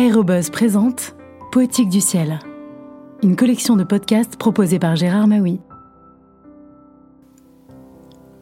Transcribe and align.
Aérobuzz 0.00 0.48
présente 0.48 1.14
Poétique 1.52 1.90
du 1.90 2.00
ciel, 2.00 2.38
une 3.22 3.36
collection 3.36 3.76
de 3.76 3.84
podcasts 3.84 4.36
proposée 4.36 4.78
par 4.78 4.96
Gérard 4.96 5.28
Maui. 5.28 5.60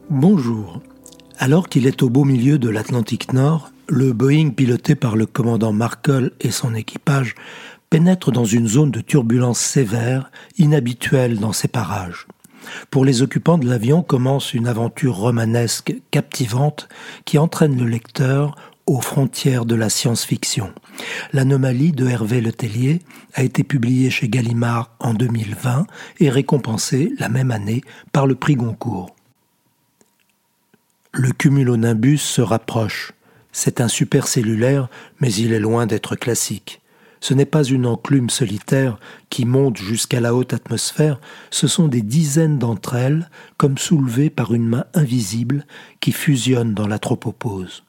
Bonjour. 0.09 0.79
Alors 1.37 1.67
qu'il 1.67 1.85
est 1.85 2.01
au 2.01 2.09
beau 2.09 2.23
milieu 2.23 2.59
de 2.59 2.69
l'Atlantique 2.69 3.33
Nord, 3.33 3.71
le 3.89 4.13
Boeing 4.13 4.51
piloté 4.51 4.95
par 4.95 5.17
le 5.17 5.25
commandant 5.25 5.73
Markle 5.73 6.31
et 6.39 6.51
son 6.51 6.73
équipage 6.73 7.35
pénètre 7.89 8.31
dans 8.31 8.45
une 8.45 8.69
zone 8.69 8.91
de 8.91 9.01
turbulence 9.01 9.59
sévère, 9.59 10.31
inhabituelle 10.57 11.39
dans 11.39 11.51
ces 11.51 11.67
parages. 11.67 12.25
Pour 12.89 13.03
les 13.03 13.21
occupants 13.21 13.57
de 13.57 13.67
l'avion 13.67 14.01
commence 14.01 14.53
une 14.53 14.67
aventure 14.67 15.17
romanesque 15.17 15.93
captivante 16.09 16.87
qui 17.25 17.37
entraîne 17.37 17.77
le 17.77 17.85
lecteur 17.85 18.55
aux 18.89 19.01
frontières 19.01 19.65
de 19.65 19.75
la 19.75 19.87
science-fiction. 19.87 20.73
L'anomalie 21.31 21.91
de 21.91 22.07
Hervé 22.07 22.41
Letellier 22.41 23.01
a 23.35 23.43
été 23.43 23.63
publiée 23.63 24.09
chez 24.09 24.27
Gallimard 24.27 24.95
en 24.99 25.13
2020 25.13 25.85
et 26.19 26.29
récompensée 26.31 27.13
la 27.19 27.29
même 27.29 27.51
année 27.51 27.83
par 28.11 28.25
le 28.25 28.33
prix 28.33 28.55
Goncourt. 28.55 29.15
Le 31.11 31.31
cumulonimbus 31.31 32.17
se 32.17 32.41
rapproche. 32.41 33.13
C'est 33.51 33.79
un 33.79 33.87
supercellulaire, 33.87 34.89
mais 35.19 35.31
il 35.31 35.53
est 35.53 35.59
loin 35.59 35.85
d'être 35.85 36.15
classique. 36.15 36.81
Ce 37.19 37.35
n'est 37.35 37.45
pas 37.45 37.63
une 37.63 37.85
enclume 37.85 38.31
solitaire 38.31 38.99
qui 39.29 39.45
monte 39.45 39.77
jusqu'à 39.77 40.19
la 40.19 40.33
haute 40.33 40.53
atmosphère, 40.53 41.19
ce 41.51 41.67
sont 41.67 41.89
des 41.89 42.01
dizaines 42.01 42.57
d'entre 42.57 42.95
elles, 42.95 43.29
comme 43.57 43.77
soulevées 43.77 44.31
par 44.31 44.51
une 44.55 44.67
main 44.67 44.85
invisible, 44.95 45.67
qui 45.99 46.11
fusionnent 46.11 46.73
dans 46.73 46.87
la 46.87 46.97
tropopause. 46.97 47.83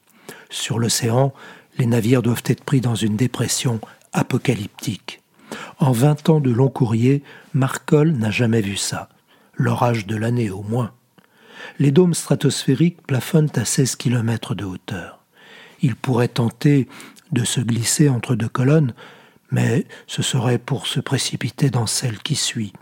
Sur 0.49 0.79
l'océan, 0.79 1.33
les 1.77 1.85
navires 1.85 2.21
doivent 2.21 2.43
être 2.45 2.63
pris 2.63 2.81
dans 2.81 2.95
une 2.95 3.15
dépression 3.15 3.79
apocalyptique. 4.13 5.21
En 5.79 5.91
vingt 5.91 6.29
ans 6.29 6.39
de 6.39 6.51
long 6.51 6.69
courrier, 6.69 7.23
Marcol 7.53 8.11
n'a 8.11 8.31
jamais 8.31 8.61
vu 8.61 8.77
ça. 8.77 9.09
L'orage 9.55 10.05
de 10.05 10.15
l'année 10.15 10.49
au 10.49 10.63
moins. 10.63 10.91
Les 11.79 11.91
dômes 11.91 12.13
stratosphériques 12.13 13.05
plafonnent 13.05 13.51
à 13.55 13.65
16 13.65 13.95
km 13.95 14.55
de 14.55 14.65
hauteur. 14.65 15.19
Il 15.81 15.95
pourrait 15.95 16.27
tenter 16.27 16.87
de 17.31 17.43
se 17.43 17.61
glisser 17.61 18.09
entre 18.09 18.35
deux 18.35 18.49
colonnes, 18.49 18.93
mais 19.51 19.85
ce 20.07 20.21
serait 20.21 20.59
pour 20.59 20.87
se 20.87 20.99
précipiter 20.99 21.69
dans 21.69 21.87
celle 21.87 22.19
qui 22.19 22.35
suit. 22.35 22.73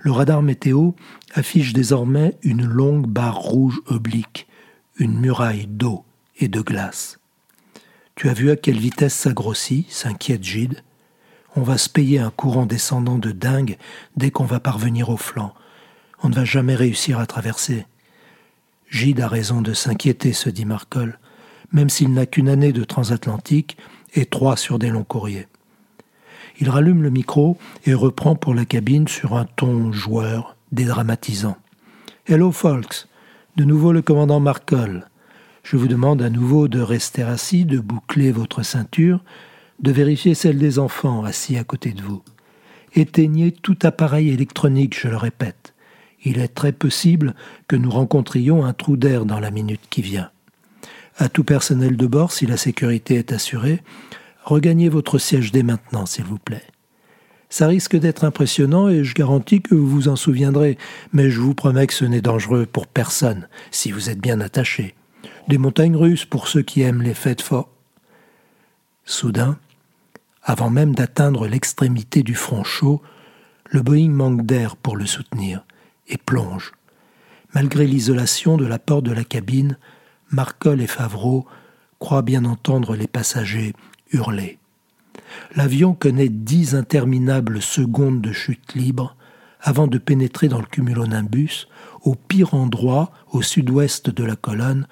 Le 0.00 0.12
radar 0.12 0.42
météo 0.42 0.92
affiche 1.34 1.72
désormais 1.72 2.36
une 2.42 2.64
longue 2.64 3.06
barre 3.06 3.38
rouge 3.38 3.80
oblique, 3.86 4.46
une 4.96 5.18
muraille 5.18 5.66
d'eau 5.66 6.04
de 6.48 6.60
glace. 6.60 7.18
Tu 8.14 8.28
as 8.28 8.34
vu 8.34 8.50
à 8.50 8.56
quelle 8.56 8.78
vitesse 8.78 9.14
ça 9.14 9.32
grossit 9.32 9.90
s'inquiète 9.90 10.44
Gide. 10.44 10.82
On 11.56 11.62
va 11.62 11.78
se 11.78 11.88
payer 11.88 12.18
un 12.18 12.30
courant 12.30 12.66
descendant 12.66 13.18
de 13.18 13.32
dingue 13.32 13.76
dès 14.16 14.30
qu'on 14.30 14.44
va 14.44 14.60
parvenir 14.60 15.08
au 15.08 15.16
flanc. 15.16 15.54
On 16.22 16.28
ne 16.28 16.34
va 16.34 16.44
jamais 16.44 16.74
réussir 16.74 17.18
à 17.18 17.26
traverser. 17.26 17.86
Gide 18.90 19.20
a 19.20 19.28
raison 19.28 19.62
de 19.62 19.72
s'inquiéter, 19.72 20.32
se 20.32 20.50
dit 20.50 20.64
Marcol, 20.64 21.18
même 21.72 21.88
s'il 21.88 22.12
n'a 22.12 22.26
qu'une 22.26 22.48
année 22.48 22.72
de 22.72 22.84
transatlantique 22.84 23.76
et 24.14 24.26
trois 24.26 24.56
sur 24.56 24.78
des 24.78 24.90
longs 24.90 25.04
courriers. 25.04 25.48
Il 26.58 26.68
rallume 26.68 27.02
le 27.02 27.10
micro 27.10 27.56
et 27.86 27.94
reprend 27.94 28.34
pour 28.34 28.52
la 28.52 28.64
cabine 28.64 29.08
sur 29.08 29.34
un 29.34 29.46
ton 29.46 29.92
joueur, 29.92 30.56
dédramatisant. 30.72 31.56
Hello, 32.26 32.52
folks. 32.52 33.06
De 33.56 33.64
nouveau 33.64 33.92
le 33.92 34.02
commandant 34.02 34.40
Marcol. 34.40 35.08
Je 35.62 35.76
vous 35.76 35.88
demande 35.88 36.22
à 36.22 36.30
nouveau 36.30 36.68
de 36.68 36.80
rester 36.80 37.22
assis, 37.22 37.64
de 37.64 37.78
boucler 37.78 38.32
votre 38.32 38.62
ceinture, 38.62 39.22
de 39.80 39.92
vérifier 39.92 40.34
celle 40.34 40.58
des 40.58 40.78
enfants 40.78 41.24
assis 41.24 41.56
à 41.56 41.64
côté 41.64 41.92
de 41.92 42.02
vous. 42.02 42.22
Éteignez 42.94 43.52
tout 43.52 43.78
appareil 43.82 44.30
électronique, 44.30 44.98
je 44.98 45.08
le 45.08 45.16
répète. 45.16 45.74
Il 46.24 46.38
est 46.38 46.48
très 46.48 46.72
possible 46.72 47.34
que 47.68 47.76
nous 47.76 47.90
rencontrions 47.90 48.64
un 48.64 48.72
trou 48.72 48.96
d'air 48.96 49.24
dans 49.24 49.40
la 49.40 49.50
minute 49.50 49.80
qui 49.90 50.02
vient. 50.02 50.30
À 51.16 51.28
tout 51.28 51.44
personnel 51.44 51.96
de 51.96 52.06
bord, 52.06 52.32
si 52.32 52.46
la 52.46 52.56
sécurité 52.56 53.14
est 53.14 53.32
assurée, 53.32 53.82
regagnez 54.44 54.88
votre 54.88 55.18
siège 55.18 55.52
dès 55.52 55.62
maintenant, 55.62 56.06
s'il 56.06 56.24
vous 56.24 56.38
plaît. 56.38 56.64
Ça 57.48 57.66
risque 57.66 57.96
d'être 57.96 58.24
impressionnant 58.24 58.88
et 58.88 59.02
je 59.02 59.14
garantis 59.14 59.60
que 59.60 59.74
vous 59.74 59.86
vous 59.86 60.08
en 60.08 60.16
souviendrez, 60.16 60.78
mais 61.12 61.30
je 61.30 61.40
vous 61.40 61.54
promets 61.54 61.86
que 61.86 61.94
ce 61.94 62.04
n'est 62.04 62.20
dangereux 62.20 62.66
pour 62.66 62.86
personne 62.86 63.48
si 63.70 63.90
vous 63.90 64.08
êtes 64.08 64.20
bien 64.20 64.40
attaché 64.40 64.94
des 65.48 65.58
montagnes 65.58 65.96
russes 65.96 66.24
pour 66.24 66.48
ceux 66.48 66.62
qui 66.62 66.82
aiment 66.82 67.02
les 67.02 67.14
fêtes 67.14 67.42
fortes. 67.42 67.70
Soudain, 69.04 69.58
avant 70.42 70.70
même 70.70 70.94
d'atteindre 70.94 71.46
l'extrémité 71.46 72.22
du 72.22 72.34
front 72.34 72.64
chaud, 72.64 73.02
le 73.66 73.82
Boeing 73.82 74.10
manque 74.10 74.46
d'air 74.46 74.76
pour 74.76 74.96
le 74.96 75.06
soutenir 75.06 75.64
et 76.08 76.16
plonge. 76.16 76.72
Malgré 77.54 77.86
l'isolation 77.86 78.56
de 78.56 78.66
la 78.66 78.78
porte 78.78 79.04
de 79.04 79.12
la 79.12 79.24
cabine, 79.24 79.76
Marcol 80.30 80.80
et 80.80 80.86
Favreau 80.86 81.46
croient 81.98 82.22
bien 82.22 82.44
entendre 82.44 82.94
les 82.94 83.08
passagers 83.08 83.74
hurler. 84.12 84.58
L'avion 85.54 85.94
connaît 85.94 86.28
dix 86.28 86.74
interminables 86.74 87.60
secondes 87.60 88.20
de 88.20 88.32
chute 88.32 88.74
libre 88.74 89.16
avant 89.60 89.86
de 89.86 89.98
pénétrer 89.98 90.48
dans 90.48 90.60
le 90.60 90.66
cumulonimbus, 90.66 91.68
au 92.02 92.14
pire 92.14 92.54
endroit 92.54 93.12
au 93.30 93.42
sud-ouest 93.42 94.10
de 94.10 94.24
la 94.24 94.36
colonne 94.36 94.86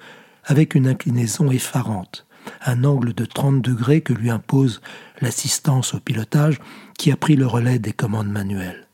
avec 0.45 0.75
une 0.75 0.87
inclinaison 0.87 1.51
effarante, 1.51 2.25
un 2.65 2.83
angle 2.83 3.13
de 3.13 3.25
30 3.25 3.61
degrés 3.61 4.01
que 4.01 4.13
lui 4.13 4.29
impose 4.29 4.81
l'assistance 5.21 5.93
au 5.93 5.99
pilotage 5.99 6.59
qui 6.97 7.11
a 7.11 7.17
pris 7.17 7.35
le 7.35 7.47
relais 7.47 7.79
des 7.79 7.93
commandes 7.93 8.29
manuelles. 8.29 8.87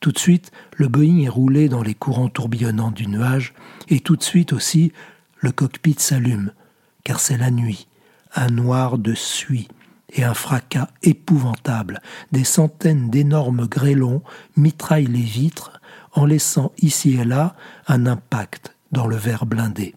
Tout 0.00 0.12
de 0.12 0.18
suite, 0.18 0.50
le 0.76 0.88
Boeing 0.88 1.22
est 1.22 1.28
roulé 1.28 1.68
dans 1.68 1.82
les 1.82 1.94
courants 1.94 2.28
tourbillonnants 2.28 2.90
du 2.90 3.06
nuage, 3.06 3.54
et 3.88 4.00
tout 4.00 4.16
de 4.16 4.22
suite 4.22 4.52
aussi, 4.52 4.92
le 5.38 5.52
cockpit 5.52 5.94
s'allume, 5.96 6.52
car 7.04 7.20
c'est 7.20 7.38
la 7.38 7.50
nuit, 7.50 7.86
un 8.34 8.48
noir 8.48 8.98
de 8.98 9.14
suie 9.14 9.68
et 10.10 10.24
un 10.24 10.34
fracas 10.34 10.88
épouvantable. 11.02 12.00
Des 12.32 12.44
centaines 12.44 13.10
d'énormes 13.10 13.66
grêlons 13.66 14.22
mitraillent 14.56 15.06
les 15.06 15.20
vitres 15.20 15.80
en 16.12 16.26
laissant 16.26 16.72
ici 16.78 17.14
et 17.14 17.24
là 17.24 17.54
un 17.86 18.06
impact 18.06 18.74
dans 18.92 19.06
le 19.06 19.16
verre 19.16 19.46
blindé. 19.46 19.94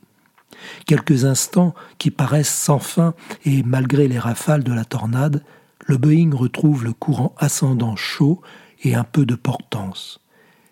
Quelques 0.86 1.26
instants 1.26 1.76
qui 1.98 2.12
paraissent 2.12 2.54
sans 2.54 2.80
fin 2.80 3.14
et 3.44 3.64
malgré 3.64 4.08
les 4.08 4.20
rafales 4.20 4.64
de 4.64 4.74
la 4.74 4.86
tornade, 4.86 5.44
le 5.86 5.98
Boeing 5.98 6.32
retrouve 6.34 6.84
le 6.84 6.94
courant 6.94 7.36
ascendant 7.38 7.96
chaud 7.96 8.42
et 8.84 8.96
un 8.96 9.04
peu 9.04 9.26
de 9.26 9.36
portance. 9.36 10.20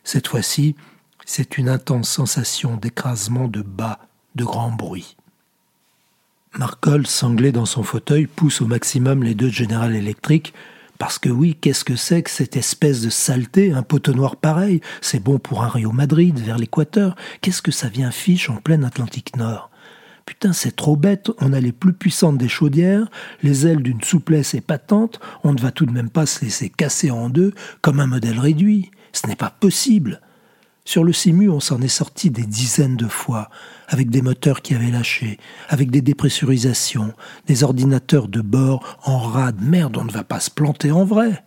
Cette 0.03 0.27
fois-ci, 0.27 0.75
c'est 1.25 1.57
une 1.57 1.69
intense 1.69 2.09
sensation 2.09 2.77
d'écrasement 2.77 3.47
de 3.47 3.61
bas, 3.61 3.99
de 4.35 4.43
grand 4.43 4.71
bruit. 4.71 5.15
Marcol, 6.57 7.07
sanglé 7.07 7.51
dans 7.51 7.65
son 7.65 7.83
fauteuil, 7.83 8.27
pousse 8.27 8.61
au 8.61 8.67
maximum 8.67 9.23
les 9.23 9.33
deux 9.33 9.49
General 9.49 9.95
Electric, 9.95 10.53
parce 11.03 11.19
que 11.19 11.27
oui, 11.27 11.57
qu'est-ce 11.59 11.83
que 11.83 11.97
c'est 11.97 12.23
que 12.23 12.29
cette 12.29 12.55
espèce 12.55 13.01
de 13.01 13.09
saleté, 13.09 13.73
un 13.73 13.83
noir 14.13 14.37
pareil? 14.37 14.79
C'est 15.01 15.21
bon 15.21 15.37
pour 15.37 15.61
un 15.61 15.67
Rio 15.67 15.91
Madrid, 15.91 16.39
vers 16.39 16.57
l'équateur. 16.57 17.17
Qu'est-ce 17.41 17.61
que 17.61 17.73
ça 17.73 17.89
vient 17.89 18.09
fiche 18.09 18.49
en 18.49 18.55
plein 18.55 18.83
Atlantique 18.83 19.35
Nord? 19.35 19.69
Putain, 20.25 20.53
c'est 20.53 20.77
trop 20.77 20.95
bête, 20.95 21.29
on 21.41 21.51
a 21.51 21.59
les 21.59 21.73
plus 21.73 21.91
puissantes 21.91 22.37
des 22.37 22.47
chaudières, 22.47 23.09
les 23.41 23.67
ailes 23.67 23.83
d'une 23.83 24.01
souplesse 24.01 24.53
épatante, 24.53 25.19
on 25.43 25.51
ne 25.51 25.59
va 25.59 25.71
tout 25.71 25.85
de 25.85 25.91
même 25.91 26.09
pas 26.09 26.25
se 26.25 26.45
laisser 26.45 26.69
casser 26.69 27.11
en 27.11 27.27
deux 27.27 27.53
comme 27.81 27.99
un 27.99 28.07
modèle 28.07 28.39
réduit. 28.39 28.89
Ce 29.11 29.27
n'est 29.27 29.35
pas 29.35 29.53
possible. 29.59 30.21
Sur 30.85 31.05
le 31.05 31.13
Simu, 31.13 31.49
on 31.49 31.61
s'en 31.61 31.81
est 31.81 31.87
sorti 31.87 32.29
des 32.29 32.45
dizaines 32.45 32.97
de 32.97 33.07
fois, 33.07 33.49
avec 33.87 34.09
des 34.09 34.21
moteurs 34.21 34.61
qui 34.61 34.75
avaient 34.75 34.91
lâché, 34.91 35.39
avec 35.69 35.89
des 35.89 36.01
dépressurisations, 36.01 37.13
des 37.47 37.63
ordinateurs 37.63 38.27
de 38.27 38.41
bord 38.41 38.97
en 39.03 39.19
rade. 39.19 39.61
Merde, 39.61 39.95
on 39.97 40.03
ne 40.03 40.11
va 40.11 40.25
pas 40.25 40.41
se 40.41 40.51
planter 40.51 40.91
en 40.91 41.05
vrai. 41.05 41.43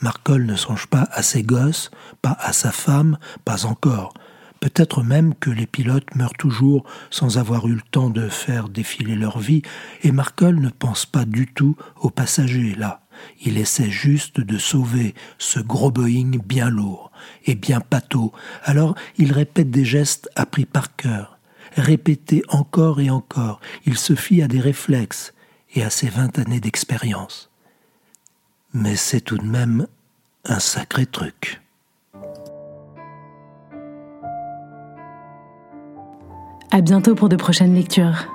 Marcol 0.00 0.46
ne 0.46 0.56
songe 0.56 0.86
pas 0.86 1.08
à 1.12 1.22
ses 1.22 1.42
gosses, 1.42 1.90
pas 2.22 2.36
à 2.40 2.54
sa 2.54 2.72
femme, 2.72 3.18
pas 3.44 3.66
encore. 3.66 4.14
Peut-être 4.60 5.02
même 5.02 5.34
que 5.34 5.50
les 5.50 5.66
pilotes 5.66 6.14
meurent 6.14 6.32
toujours 6.32 6.84
sans 7.10 7.36
avoir 7.36 7.66
eu 7.68 7.74
le 7.74 7.82
temps 7.90 8.10
de 8.10 8.28
faire 8.28 8.70
défiler 8.70 9.14
leur 9.14 9.40
vie, 9.40 9.62
et 10.02 10.10
Markle 10.10 10.54
ne 10.54 10.70
pense 10.70 11.04
pas 11.04 11.26
du 11.26 11.52
tout 11.52 11.76
aux 12.00 12.10
passagers 12.10 12.74
là. 12.76 13.01
Il 13.44 13.58
essaie 13.58 13.90
juste 13.90 14.40
de 14.40 14.58
sauver 14.58 15.14
ce 15.38 15.60
gros 15.60 15.90
Boeing 15.90 16.38
bien 16.44 16.70
lourd 16.70 17.10
et 17.46 17.54
bien 17.54 17.80
pâteau. 17.80 18.32
Alors 18.64 18.94
il 19.18 19.32
répète 19.32 19.70
des 19.70 19.84
gestes 19.84 20.30
appris 20.36 20.64
par 20.64 20.96
cœur, 20.96 21.38
répétés 21.76 22.42
encore 22.48 23.00
et 23.00 23.10
encore. 23.10 23.60
Il 23.86 23.96
se 23.96 24.14
fie 24.14 24.42
à 24.42 24.48
des 24.48 24.60
réflexes 24.60 25.32
et 25.74 25.82
à 25.82 25.90
ses 25.90 26.08
vingt 26.08 26.38
années 26.38 26.60
d'expérience. 26.60 27.50
Mais 28.74 28.96
c'est 28.96 29.20
tout 29.20 29.38
de 29.38 29.46
même 29.46 29.86
un 30.44 30.58
sacré 30.58 31.06
truc. 31.06 31.60
À 36.70 36.80
bientôt 36.80 37.14
pour 37.14 37.28
de 37.28 37.36
prochaines 37.36 37.74
lectures. 37.74 38.26